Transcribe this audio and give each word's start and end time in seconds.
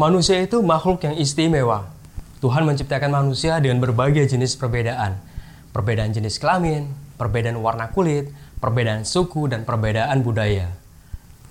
Manusia 0.00 0.40
itu 0.40 0.64
makhluk 0.64 1.04
yang 1.04 1.20
istimewa. 1.20 1.84
Tuhan 2.40 2.64
menciptakan 2.64 3.12
manusia 3.12 3.60
dengan 3.60 3.76
berbagai 3.76 4.24
jenis 4.24 4.56
perbedaan. 4.56 5.20
Perbedaan 5.68 6.16
jenis 6.16 6.40
kelamin, 6.40 6.88
perbedaan 7.20 7.60
warna 7.60 7.92
kulit, 7.92 8.32
perbedaan 8.56 9.04
suku, 9.04 9.52
dan 9.52 9.68
perbedaan 9.68 10.24
budaya. 10.24 10.72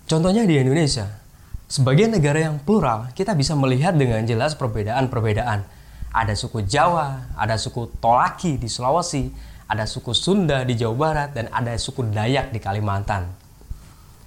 Contohnya 0.10 0.42
di 0.50 0.58
Indonesia, 0.58 1.22
sebagai 1.70 2.10
negara 2.10 2.50
yang 2.50 2.58
plural, 2.58 3.14
kita 3.14 3.38
bisa 3.38 3.54
melihat 3.54 3.94
dengan 3.94 4.26
jelas 4.26 4.58
perbedaan-perbedaan. 4.58 5.62
Ada 6.10 6.34
suku 6.34 6.66
Jawa, 6.66 7.38
ada 7.38 7.62
suku 7.62 7.94
Tolaki 8.02 8.58
di 8.58 8.66
Sulawesi, 8.66 9.30
ada 9.70 9.86
suku 9.86 10.18
Sunda 10.18 10.66
di 10.66 10.74
Jawa 10.74 10.98
Barat, 10.98 11.30
dan 11.38 11.46
ada 11.54 11.78
suku 11.78 12.10
Dayak 12.10 12.50
di 12.50 12.58
Kalimantan. 12.58 13.30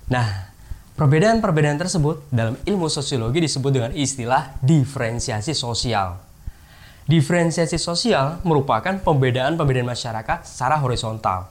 Nah, 0.06 0.53
Perbedaan-perbedaan 0.94 1.74
tersebut 1.74 2.22
dalam 2.30 2.54
ilmu 2.62 2.86
sosiologi 2.86 3.42
disebut 3.42 3.74
dengan 3.74 3.90
istilah 3.98 4.54
diferensiasi 4.62 5.50
sosial. 5.50 6.22
Diferensiasi 7.10 7.82
sosial 7.82 8.38
merupakan 8.46 8.94
pembedaan-pembedaan 9.02 9.90
masyarakat 9.90 10.46
secara 10.46 10.78
horizontal. 10.78 11.50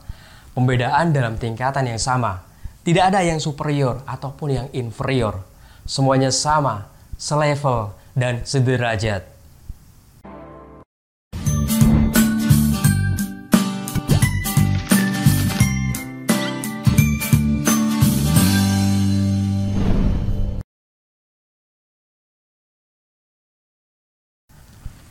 Pembedaan 0.56 1.12
dalam 1.12 1.36
tingkatan 1.36 1.84
yang 1.92 2.00
sama. 2.00 2.40
Tidak 2.88 3.04
ada 3.04 3.20
yang 3.20 3.36
superior 3.36 4.00
ataupun 4.08 4.48
yang 4.48 4.68
inferior. 4.72 5.36
Semuanya 5.84 6.32
sama, 6.32 6.88
selevel, 7.20 7.92
dan 8.16 8.48
sederajat. 8.48 9.33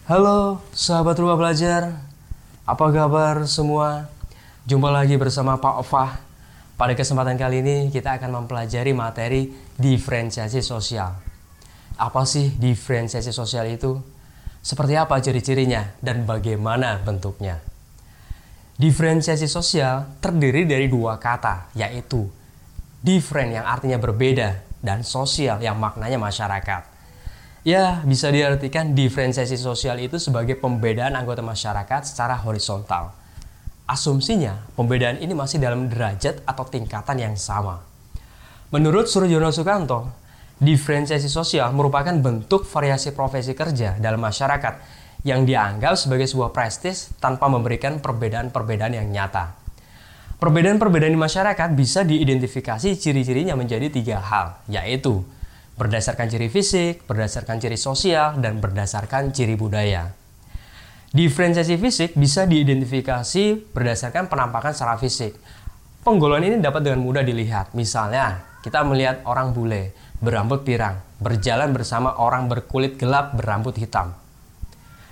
Halo 0.04 0.60
sahabat 0.76 1.16
rumah 1.16 1.40
belajar, 1.40 1.96
apa 2.68 2.92
kabar 2.92 3.48
semua? 3.48 4.12
Jumpa 4.68 4.92
lagi 4.92 5.16
bersama 5.16 5.56
Pak 5.56 5.80
Ofah. 5.80 6.20
Pada 6.76 6.92
kesempatan 6.92 7.40
kali 7.40 7.64
ini 7.64 7.78
kita 7.88 8.20
akan 8.20 8.44
mempelajari 8.44 8.92
materi 8.92 9.56
diferensiasi 9.80 10.60
sosial. 10.60 11.08
Apa 11.96 12.28
sih 12.28 12.52
diferensiasi 12.52 13.32
sosial 13.32 13.64
itu? 13.72 13.96
Seperti 14.60 15.00
apa 15.00 15.24
ciri-cirinya 15.24 15.96
dan 16.04 16.28
bagaimana 16.28 17.00
bentuknya? 17.00 17.64
Diferensiasi 18.76 19.48
sosial 19.48 20.20
terdiri 20.20 20.68
dari 20.68 20.92
dua 20.92 21.16
kata, 21.16 21.72
yaitu 21.80 22.28
different 23.00 23.56
yang 23.56 23.64
artinya 23.64 24.04
berbeda 24.04 24.68
dan 24.84 25.08
sosial 25.08 25.64
yang 25.64 25.80
maknanya 25.80 26.20
masyarakat. 26.20 26.93
Ya, 27.64 28.04
bisa 28.04 28.28
diartikan 28.28 28.92
diferensiasi 28.92 29.56
sosial 29.56 29.96
itu 30.04 30.20
sebagai 30.20 30.60
pembedaan 30.60 31.16
anggota 31.16 31.40
masyarakat 31.40 32.04
secara 32.04 32.36
horizontal. 32.44 33.16
Asumsinya, 33.88 34.68
pembedaan 34.76 35.24
ini 35.24 35.32
masih 35.32 35.64
dalam 35.64 35.88
derajat 35.88 36.44
atau 36.44 36.68
tingkatan 36.68 37.24
yang 37.24 37.36
sama. 37.40 37.80
Menurut 38.76 39.08
Suryono 39.08 39.48
Sukanto, 39.56 40.12
diferensiasi 40.60 41.32
sosial 41.32 41.72
merupakan 41.72 42.12
bentuk 42.12 42.68
variasi 42.68 43.16
profesi 43.16 43.56
kerja 43.56 43.96
dalam 43.96 44.20
masyarakat 44.20 44.84
yang 45.24 45.48
dianggap 45.48 45.96
sebagai 45.96 46.28
sebuah 46.28 46.52
prestis 46.52 47.16
tanpa 47.24 47.48
memberikan 47.48 48.04
perbedaan-perbedaan 48.04 48.92
yang 48.92 49.08
nyata. 49.08 49.56
Perbedaan-perbedaan 50.36 51.16
di 51.16 51.22
masyarakat 51.24 51.70
bisa 51.80 52.04
diidentifikasi 52.04 53.00
ciri-cirinya 53.00 53.56
menjadi 53.56 53.88
tiga 53.88 54.20
hal, 54.20 54.60
yaitu 54.68 55.24
berdasarkan 55.74 56.30
ciri 56.30 56.48
fisik, 56.50 57.06
berdasarkan 57.10 57.58
ciri 57.58 57.78
sosial, 57.78 58.38
dan 58.38 58.62
berdasarkan 58.62 59.34
ciri 59.34 59.58
budaya. 59.58 60.14
Diferensiasi 61.14 61.78
fisik 61.78 62.18
bisa 62.18 62.50
diidentifikasi 62.50 63.74
berdasarkan 63.74 64.30
penampakan 64.30 64.74
secara 64.74 64.98
fisik. 64.98 65.38
Penggolongan 66.02 66.50
ini 66.50 66.58
dapat 66.58 66.82
dengan 66.82 67.06
mudah 67.06 67.22
dilihat. 67.22 67.78
Misalnya, 67.78 68.42
kita 68.66 68.82
melihat 68.82 69.22
orang 69.30 69.54
bule 69.54 69.94
berambut 70.24 70.66
pirang 70.66 71.04
berjalan 71.24 71.72
bersama 71.72 72.20
orang 72.20 72.52
berkulit 72.52 73.00
gelap 73.00 73.36
berambut 73.38 73.78
hitam. 73.80 74.12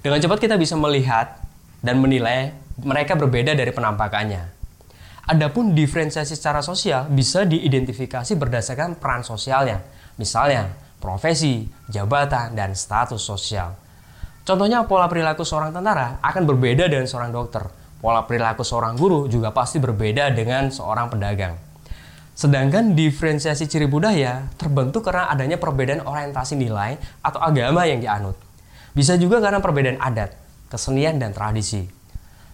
Dengan 0.01 0.19
cepat 0.19 0.39
kita 0.41 0.55
bisa 0.57 0.75
melihat 0.75 1.39
dan 1.79 2.01
menilai 2.01 2.51
mereka 2.81 3.13
berbeda 3.15 3.53
dari 3.53 3.69
penampakannya. 3.69 4.59
Adapun 5.29 5.77
diferensiasi 5.77 6.33
secara 6.33 6.65
sosial 6.65 7.07
bisa 7.13 7.45
diidentifikasi 7.45 8.33
berdasarkan 8.35 8.97
peran 8.97 9.21
sosialnya 9.21 9.79
Misalnya, 10.21 10.69
profesi, 11.01 11.65
jabatan, 11.89 12.53
dan 12.53 12.77
status 12.77 13.17
sosial. 13.17 13.73
Contohnya 14.45 14.85
pola 14.85 15.09
perilaku 15.09 15.41
seorang 15.41 15.73
tentara 15.73 16.21
akan 16.21 16.45
berbeda 16.45 16.85
dengan 16.85 17.09
seorang 17.09 17.33
dokter. 17.33 17.65
Pola 17.97 18.21
perilaku 18.29 18.61
seorang 18.61 18.93
guru 18.93 19.25
juga 19.25 19.49
pasti 19.49 19.81
berbeda 19.81 20.29
dengan 20.29 20.69
seorang 20.69 21.09
pedagang. 21.09 21.57
Sedangkan 22.37 22.93
diferensiasi 22.93 23.65
ciri 23.65 23.89
budaya 23.89 24.45
terbentuk 24.61 25.09
karena 25.09 25.29
adanya 25.29 25.57
perbedaan 25.57 26.05
orientasi 26.05 26.53
nilai 26.57 27.01
atau 27.21 27.41
agama 27.41 27.85
yang 27.89 28.01
dianut. 28.01 28.37
Bisa 28.93 29.17
juga 29.17 29.41
karena 29.41 29.57
perbedaan 29.61 29.97
adat, 30.01 30.37
kesenian, 30.69 31.17
dan 31.17 31.33
tradisi. 31.33 31.85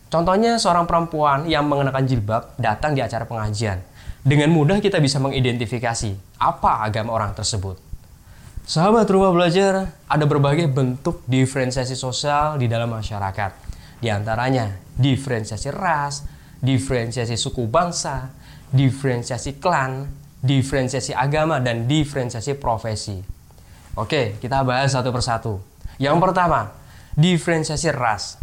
Contohnya 0.07 0.55
seorang 0.55 0.87
perempuan 0.87 1.47
yang 1.51 1.67
mengenakan 1.67 2.07
jilbab 2.07 2.55
datang 2.55 2.95
di 2.95 3.03
acara 3.03 3.27
pengajian 3.27 3.79
dengan 4.27 4.51
mudah 4.51 4.83
kita 4.83 4.99
bisa 4.99 5.23
mengidentifikasi 5.23 6.11
apa 6.35 6.83
agama 6.83 7.15
orang 7.15 7.31
tersebut. 7.31 7.79
Sahabat 8.67 9.07
rumah 9.07 9.31
belajar, 9.31 9.95
ada 10.11 10.25
berbagai 10.27 10.67
bentuk 10.67 11.23
diferensiasi 11.23 11.95
sosial 11.95 12.59
di 12.59 12.67
dalam 12.67 12.91
masyarakat. 12.91 13.55
Di 14.03 14.11
antaranya 14.11 14.75
diferensiasi 14.99 15.71
ras, 15.71 16.27
diferensiasi 16.59 17.39
suku 17.39 17.71
bangsa, 17.71 18.35
diferensiasi 18.67 19.63
klan, 19.63 20.11
diferensiasi 20.43 21.15
agama, 21.15 21.63
dan 21.63 21.87
diferensiasi 21.87 22.59
profesi. 22.59 23.23
Oke, 23.95 24.35
kita 24.43 24.67
bahas 24.67 24.91
satu 24.91 25.15
persatu. 25.15 25.63
Yang 25.95 26.19
pertama, 26.19 26.75
diferensiasi 27.15 27.95
ras. 27.95 28.35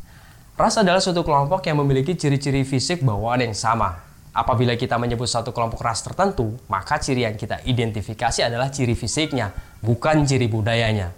Ras 0.56 0.80
adalah 0.80 1.04
suatu 1.04 1.20
kelompok 1.20 1.60
yang 1.68 1.84
memiliki 1.84 2.16
ciri-ciri 2.16 2.64
fisik 2.64 3.04
bawaan 3.04 3.44
yang 3.44 3.52
sama, 3.52 4.00
Apabila 4.34 4.74
kita 4.74 4.98
menyebut 4.98 5.30
satu 5.30 5.54
kelompok 5.54 5.78
ras 5.78 6.02
tertentu, 6.02 6.58
maka 6.66 6.98
ciri 6.98 7.22
yang 7.22 7.38
kita 7.38 7.62
identifikasi 7.62 8.42
adalah 8.42 8.66
ciri 8.66 8.98
fisiknya, 8.98 9.54
bukan 9.78 10.26
ciri 10.26 10.50
budayanya. 10.50 11.14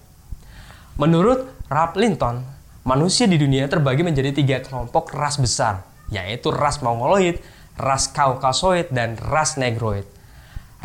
Menurut 1.01 1.49
Ralph 1.73 1.97
Linton, 1.97 2.45
manusia 2.85 3.25
di 3.25 3.41
dunia 3.41 3.73
terbagi 3.73 4.05
menjadi 4.05 4.37
tiga 4.37 4.61
kelompok 4.61 5.17
ras 5.17 5.41
besar, 5.41 5.89
yaitu 6.13 6.53
ras 6.53 6.85
Mongoloid, 6.85 7.41
ras 7.81 8.05
Kaukasoid, 8.13 8.93
dan 8.93 9.17
ras 9.17 9.57
Negroid. 9.57 10.05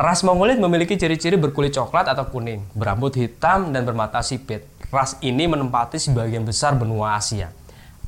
Ras 0.00 0.24
Mongoloid 0.24 0.56
memiliki 0.56 0.96
ciri-ciri 0.96 1.36
berkulit 1.36 1.76
coklat 1.76 2.08
atau 2.08 2.32
kuning, 2.32 2.64
berambut 2.72 3.12
hitam, 3.12 3.76
dan 3.76 3.84
bermata 3.84 4.24
sipit. 4.24 4.64
Ras 4.88 5.20
ini 5.20 5.44
menempati 5.44 6.00
sebagian 6.00 6.48
besar 6.48 6.80
benua 6.80 7.20
Asia. 7.20 7.52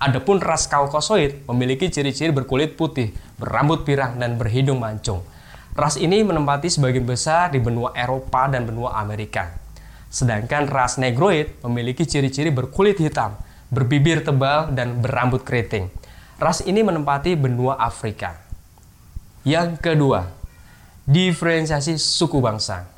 Adapun 0.03 0.43
ras 0.43 0.66
Kaukasoid 0.66 1.47
memiliki 1.47 1.87
ciri-ciri 1.87 2.34
berkulit 2.34 2.75
putih, 2.75 3.15
berambut 3.38 3.87
pirang, 3.87 4.19
dan 4.19 4.34
berhidung 4.34 4.82
mancung. 4.82 5.22
Ras 5.75 5.99
ini 5.99 6.22
menempati 6.27 6.71
sebagian 6.71 7.06
besar 7.06 7.55
di 7.55 7.62
benua 7.62 7.94
Eropa 7.94 8.50
dan 8.50 8.66
benua 8.66 8.99
Amerika. 8.99 9.55
Sedangkan 10.10 10.71
ras 10.71 10.99
Negroid 10.99 11.59
memiliki 11.66 12.06
ciri-ciri 12.06 12.50
berkulit 12.50 12.99
hitam, 12.99 13.34
berbibir 13.71 14.22
tebal, 14.22 14.71
dan 14.71 15.03
berambut 15.03 15.43
keriting. 15.43 15.91
Ras 16.38 16.62
ini 16.66 16.82
menempati 16.82 17.34
benua 17.38 17.78
Afrika. 17.78 18.38
Yang 19.47 19.78
kedua, 19.82 20.31
diferensiasi 21.06 21.99
suku 21.99 22.38
bangsa. 22.43 22.91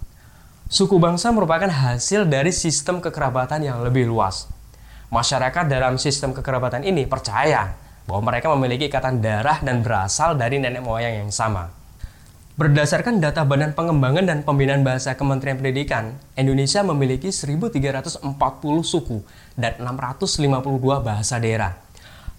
Suku 0.69 1.01
bangsa 1.01 1.33
merupakan 1.33 1.69
hasil 1.69 2.29
dari 2.29 2.53
sistem 2.53 3.01
kekerabatan 3.01 3.65
yang 3.65 3.81
lebih 3.85 4.09
luas, 4.09 4.49
Masyarakat 5.07 5.71
dalam 5.71 6.03
sistem 6.03 6.35
kekerabatan 6.35 6.83
ini 6.83 7.07
percaya 7.07 7.79
bahwa 8.11 8.31
mereka 8.31 8.51
memiliki 8.55 8.91
ikatan 8.91 9.23
darah 9.23 9.63
dan 9.63 9.83
berasal 9.83 10.35
dari 10.35 10.59
nenek 10.59 10.83
moyang 10.83 11.27
yang 11.27 11.31
sama. 11.31 11.71
Berdasarkan 12.57 13.21
data 13.21 13.45
Badan 13.45 13.77
Pengembangan 13.77 14.25
dan 14.25 14.41
Pembinaan 14.41 14.81
Bahasa 14.81 15.13
Kementerian 15.13 15.61
Pendidikan, 15.61 16.17
Indonesia 16.41 16.81
memiliki 16.81 17.29
1.340 17.29 18.25
suku 18.81 19.21
dan 19.61 19.77
652 19.77 21.05
bahasa 21.05 21.37
daerah. 21.37 21.77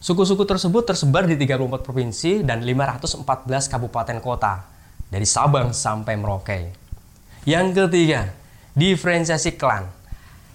Suku-suku 0.02 0.42
tersebut 0.42 0.90
tersebar 0.90 1.30
di 1.30 1.38
34 1.38 1.86
provinsi 1.86 2.42
dan 2.42 2.66
514 2.66 3.24
kabupaten 3.70 4.18
kota, 4.18 4.66
dari 5.08 5.26
Sabang 5.26 5.70
sampai 5.70 6.18
Merauke. 6.18 6.74
Yang 7.46 7.68
ketiga, 7.78 8.34
diferensiasi 8.74 9.56
klan. 9.56 9.86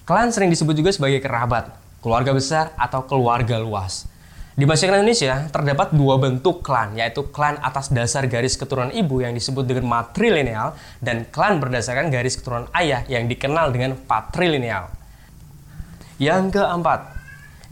Klan 0.03 0.35
sering 0.35 0.51
disebut 0.51 0.75
juga 0.75 0.91
sebagai 0.91 1.23
kerabat, 1.23 1.82
keluarga 2.03 2.35
besar 2.35 2.75
atau 2.75 3.07
keluarga 3.07 3.63
luas. 3.63 4.11
Di 4.53 4.69
masyarakat 4.69 5.01
Indonesia 5.01 5.49
terdapat 5.49 5.97
dua 5.97 6.21
bentuk 6.21 6.61
klan, 6.61 6.93
yaitu 6.93 7.25
klan 7.33 7.57
atas 7.65 7.89
dasar 7.89 8.29
garis 8.29 8.61
keturunan 8.61 8.93
ibu 8.93 9.25
yang 9.25 9.33
disebut 9.33 9.65
dengan 9.65 9.89
matrilineal 9.89 10.77
dan 11.01 11.25
klan 11.33 11.57
berdasarkan 11.57 12.13
garis 12.13 12.37
keturunan 12.37 12.69
ayah 12.77 13.01
yang 13.09 13.25
dikenal 13.33 13.73
dengan 13.73 13.97
patrilineal. 13.97 14.93
Yang 16.21 16.61
keempat, 16.61 17.17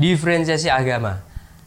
diferensiasi 0.01 0.73
agama. 0.73 1.21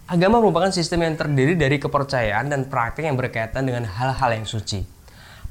Agama 0.09 0.42
merupakan 0.42 0.74
sistem 0.74 1.06
yang 1.06 1.13
terdiri 1.13 1.54
dari 1.54 1.77
kepercayaan 1.77 2.50
dan 2.50 2.66
praktik 2.66 3.06
yang 3.06 3.13
berkaitan 3.13 3.69
dengan 3.69 3.86
hal-hal 3.86 4.33
yang 4.33 4.50
suci. 4.50 4.81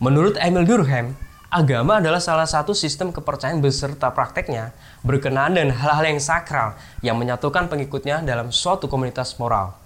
Menurut 0.03 0.35
Emil 0.43 0.67
Durkheim, 0.67 1.15
agama 1.53 2.01
adalah 2.01 2.17
salah 2.17 2.49
satu 2.49 2.73
sistem 2.73 3.13
kepercayaan 3.13 3.61
beserta 3.61 4.09
prakteknya 4.09 4.73
berkenaan 5.05 5.53
dengan 5.53 5.77
hal-hal 5.77 6.17
yang 6.17 6.23
sakral 6.25 6.73
yang 7.05 7.21
menyatukan 7.21 7.69
pengikutnya 7.69 8.25
dalam 8.25 8.49
suatu 8.49 8.89
komunitas 8.89 9.37
moral. 9.37 9.77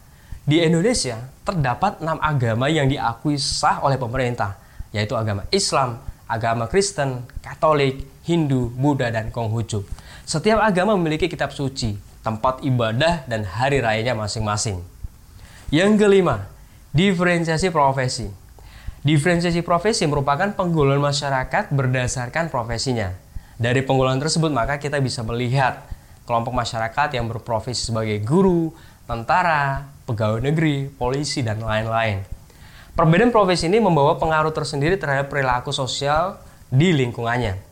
Di 0.46 0.62
Indonesia, 0.62 1.18
terdapat 1.42 1.98
enam 1.98 2.22
agama 2.22 2.70
yang 2.70 2.86
diakui 2.86 3.34
sah 3.34 3.82
oleh 3.82 3.98
pemerintah, 3.98 4.54
yaitu 4.94 5.18
agama 5.18 5.42
Islam, 5.50 5.98
agama 6.30 6.70
Kristen, 6.70 7.26
Katolik, 7.42 8.06
Hindu, 8.22 8.70
Buddha, 8.70 9.10
dan 9.10 9.34
Konghucu. 9.34 9.82
Setiap 10.22 10.62
agama 10.62 10.94
memiliki 10.94 11.26
kitab 11.26 11.50
suci, 11.50 11.98
tempat 12.22 12.62
ibadah, 12.62 13.26
dan 13.26 13.42
hari 13.42 13.82
rayanya 13.82 14.14
masing-masing. 14.14 14.78
Yang 15.74 15.98
kelima, 15.98 16.46
diferensiasi 16.94 17.74
profesi. 17.74 18.45
Diferensiasi 19.06 19.62
profesi 19.62 20.03
merupakan 20.11 20.50
penggolongan 20.50 20.99
masyarakat 20.99 21.70
berdasarkan 21.70 22.50
profesinya. 22.50 23.14
Dari 23.55 23.87
penggolongan 23.87 24.19
tersebut 24.19 24.50
maka 24.50 24.82
kita 24.82 24.99
bisa 24.99 25.23
melihat 25.23 25.87
kelompok 26.26 26.50
masyarakat 26.50 27.14
yang 27.14 27.31
berprofesi 27.31 27.87
sebagai 27.87 28.19
guru, 28.26 28.75
tentara, 29.06 29.87
pegawai 30.11 30.43
negeri, 30.43 30.91
polisi, 30.91 31.47
dan 31.47 31.62
lain-lain. 31.62 32.26
Perbedaan 32.99 33.31
profesi 33.31 33.70
ini 33.70 33.79
membawa 33.79 34.19
pengaruh 34.19 34.50
tersendiri 34.50 34.99
terhadap 34.99 35.31
perilaku 35.31 35.70
sosial 35.70 36.43
di 36.67 36.91
lingkungannya. 36.91 37.62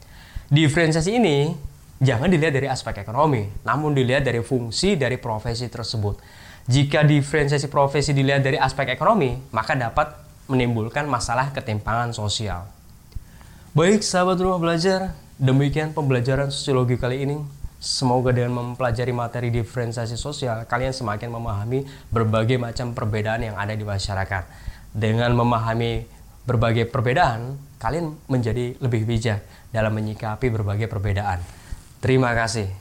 Diferensiasi 0.55 1.19
ini 1.19 1.51
jangan 1.99 2.31
dilihat 2.31 2.55
dari 2.55 2.71
aspek 2.71 3.03
ekonomi, 3.03 3.51
namun 3.67 3.91
dilihat 3.91 4.23
dari 4.23 4.39
fungsi 4.39 4.95
dari 4.95 5.19
profesi 5.19 5.67
tersebut. 5.67 6.15
Jika 6.71 7.03
diferensiasi 7.03 7.67
profesi 7.67 8.15
dilihat 8.15 8.47
dari 8.47 8.55
aspek 8.55 8.95
ekonomi, 8.95 9.35
maka 9.51 9.75
dapat 9.75 10.24
menimbulkan 10.51 11.09
masalah 11.09 11.51
ketimpangan 11.53 12.13
sosial. 12.13 12.69
Baik 13.75 14.07
sahabat 14.07 14.39
rumah 14.39 14.61
belajar, 14.63 15.19
demikian 15.41 15.91
pembelajaran 15.91 16.53
sosiologi 16.53 16.95
kali 16.95 17.27
ini. 17.27 17.43
Semoga 17.85 18.33
dengan 18.33 18.57
mempelajari 18.57 19.13
materi 19.13 19.53
diferensiasi 19.53 20.17
sosial, 20.17 20.65
kalian 20.65 20.97
semakin 20.97 21.29
memahami 21.29 21.85
berbagai 22.09 22.57
macam 22.57 22.97
perbedaan 22.97 23.45
yang 23.45 23.57
ada 23.61 23.77
di 23.77 23.85
masyarakat. 23.85 24.45
Dengan 24.95 25.37
memahami 25.37 26.07
berbagai 26.49 26.89
perbedaan, 26.89 27.61
kalian 27.77 28.17
menjadi 28.31 28.81
lebih 28.81 29.05
bijak 29.05 29.45
dalam 29.69 29.93
menyikapi 29.93 30.49
berbagai 30.49 30.89
perbedaan. 30.89 31.45
Terima 32.01 32.33
kasih. 32.33 32.73